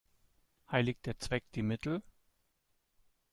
[0.71, 2.01] Heiligt der Zweck die Mittel?